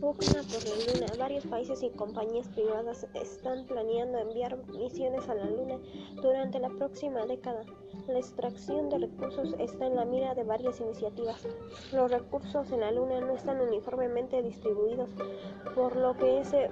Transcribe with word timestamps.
por 0.00 0.16
la 0.24 0.42
Luna. 0.42 1.06
Varios 1.18 1.46
países 1.46 1.82
y 1.82 1.90
compañías 1.90 2.48
privadas 2.48 3.06
están 3.14 3.66
planeando 3.66 4.18
enviar 4.18 4.56
misiones 4.68 5.28
a 5.28 5.34
la 5.34 5.44
Luna 5.44 5.78
durante 6.22 6.58
la 6.58 6.70
próxima 6.70 7.26
década. 7.26 7.64
La 8.08 8.18
extracción 8.18 8.88
de 8.88 8.98
recursos 8.98 9.54
está 9.58 9.86
en 9.86 9.96
la 9.96 10.06
mira 10.06 10.34
de 10.34 10.44
varias 10.44 10.80
iniciativas. 10.80 11.46
Los 11.92 12.10
recursos 12.10 12.70
en 12.72 12.80
la 12.80 12.92
Luna 12.92 13.20
no 13.20 13.34
están 13.34 13.60
uniformemente 13.60 14.42
distribuidos, 14.42 15.10
por 15.74 15.96
lo 15.96 16.16
que 16.16 16.40
ese 16.40 16.70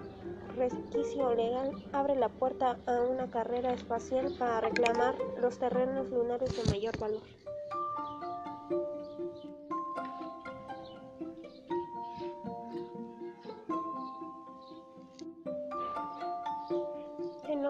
resquicio 0.56 1.34
legal 1.34 1.70
abre 1.92 2.16
la 2.16 2.30
puerta 2.30 2.78
a 2.86 3.02
una 3.02 3.30
carrera 3.30 3.72
espacial 3.74 4.34
para 4.38 4.60
reclamar 4.62 5.14
los 5.40 5.58
terrenos 5.58 6.10
lunares 6.10 6.56
de 6.56 6.70
mayor 6.70 6.98
valor. 6.98 7.22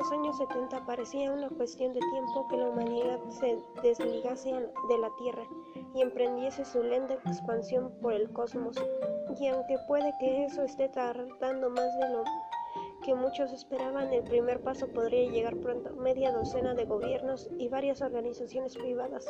Los 0.09 0.19
años 0.19 0.39
70 0.39 0.87
parecía 0.87 1.30
una 1.30 1.51
cuestión 1.51 1.93
de 1.93 2.01
tiempo 2.01 2.49
que 2.49 2.57
la 2.57 2.71
humanidad 2.71 3.21
se 3.29 3.59
desligase 3.83 4.51
de 4.51 4.99
la 4.99 5.11
Tierra 5.19 5.43
y 5.95 6.01
emprendiese 6.01 6.65
su 6.65 6.83
lenta 6.83 7.15
expansión 7.27 7.93
por 8.01 8.15
el 8.15 8.33
cosmos. 8.33 8.77
Y 9.39 9.49
aunque 9.49 9.77
puede 9.87 10.11
que 10.19 10.47
eso 10.47 10.63
esté 10.63 10.89
tardando 10.89 11.69
más 11.69 11.99
de 11.99 12.09
lo 12.09 12.25
que 13.05 13.15
muchos 13.15 13.52
esperaban, 13.52 14.11
el 14.11 14.23
primer 14.23 14.63
paso 14.63 14.89
podría 14.89 15.30
llegar 15.30 15.57
pronto. 15.59 15.95
Media 15.97 16.33
docena 16.33 16.73
de 16.73 16.87
gobiernos 16.87 17.51
y 17.59 17.69
varias 17.69 18.01
organizaciones 18.01 18.79
privadas 18.79 19.27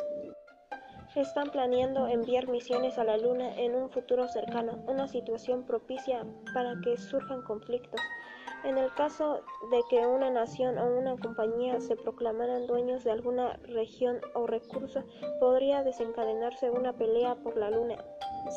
están 1.21 1.51
planeando 1.51 2.07
enviar 2.07 2.47
misiones 2.47 2.97
a 2.97 3.03
la 3.03 3.17
Luna 3.17 3.55
en 3.57 3.75
un 3.75 3.89
futuro 3.89 4.27
cercano, 4.27 4.79
una 4.87 5.07
situación 5.07 5.63
propicia 5.63 6.25
para 6.53 6.75
que 6.83 6.97
surjan 6.97 7.41
conflictos. 7.43 8.01
En 8.63 8.77
el 8.77 8.93
caso 8.93 9.41
de 9.71 9.81
que 9.89 10.05
una 10.05 10.29
nación 10.29 10.77
o 10.77 10.97
una 10.97 11.15
compañía 11.17 11.79
se 11.79 11.95
proclamaran 11.95 12.67
dueños 12.67 13.05
de 13.05 13.11
alguna 13.11 13.57
región 13.63 14.19
o 14.33 14.47
recurso, 14.47 15.03
podría 15.39 15.83
desencadenarse 15.83 16.69
una 16.69 16.91
pelea 16.93 17.35
por 17.35 17.55
la 17.55 17.69
Luna, 17.69 17.95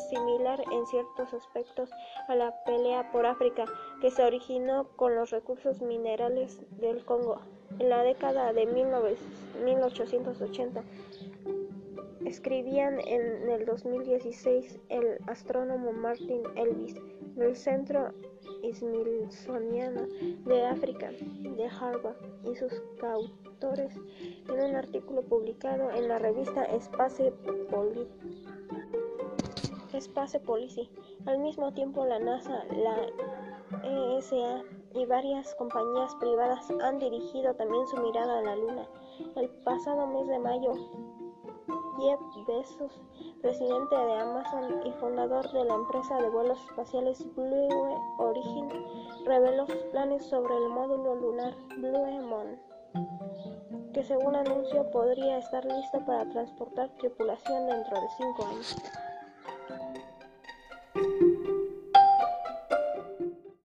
similar 0.09 0.61
en 0.71 0.85
ciertos 0.87 1.33
aspectos 1.33 1.89
a 2.27 2.35
la 2.35 2.53
pelea 2.65 3.11
por 3.11 3.25
África 3.25 3.65
que 4.01 4.11
se 4.11 4.23
originó 4.23 4.89
con 4.95 5.15
los 5.15 5.31
recursos 5.31 5.81
minerales 5.81 6.59
del 6.79 7.05
Congo 7.05 7.39
en 7.79 7.89
la 7.89 8.03
década 8.03 8.51
de 8.51 8.65
1880. 8.65 10.83
Escribían 12.25 12.99
en 13.01 13.49
el 13.49 13.65
2016 13.65 14.79
el 14.89 15.17
astrónomo 15.27 15.91
Martin 15.91 16.41
Elvis 16.55 16.95
del 17.35 17.55
Centro 17.55 18.13
Smithsoniano 18.71 20.07
de 20.45 20.65
África 20.65 21.11
de 21.11 21.65
Harvard 21.67 22.15
y 22.45 22.55
sus 22.55 22.71
coautores 22.99 23.93
en 24.47 24.69
un 24.69 24.75
artículo 24.75 25.21
publicado 25.23 25.91
en 25.91 26.07
la 26.07 26.19
revista 26.19 26.63
Space 26.65 27.33
Policy. 30.39 30.89
Al 31.25 31.39
mismo 31.39 31.73
tiempo, 31.73 32.05
la 32.05 32.19
NASA, 32.19 32.63
la 32.71 32.97
ESA 34.17 34.63
y 34.95 35.05
varias 35.05 35.53
compañías 35.55 36.15
privadas 36.15 36.69
han 36.81 36.99
dirigido 36.99 37.53
también 37.55 37.85
su 37.87 37.97
mirada 37.97 38.39
a 38.39 38.41
la 38.41 38.55
Luna. 38.55 38.87
El 39.35 39.49
pasado 39.63 40.07
mes 40.07 40.27
de 40.27 40.39
mayo, 40.39 40.73
Jeff 41.97 42.19
Bezos, 42.47 43.01
presidente 43.41 43.95
de 43.95 44.19
Amazon 44.19 44.81
y 44.85 44.91
fundador 44.93 45.51
de 45.51 45.65
la 45.65 45.75
empresa 45.75 46.17
de 46.17 46.29
vuelos 46.29 46.59
espaciales 46.69 47.35
Blue 47.35 47.69
Origin, 48.17 48.69
reveló 49.25 49.67
sus 49.67 49.83
planes 49.91 50.25
sobre 50.25 50.55
el 50.55 50.69
módulo 50.69 51.15
lunar 51.15 51.55
Blue 51.77 52.21
Moon, 52.21 52.59
que 53.93 54.03
según 54.03 54.35
anunció 54.35 54.89
podría 54.91 55.37
estar 55.37 55.63
listo 55.65 55.99
para 56.05 56.29
transportar 56.29 56.89
tripulación 56.97 57.67
dentro 57.67 58.01
de 58.01 58.07
cinco 58.17 58.45
años. 58.45 58.75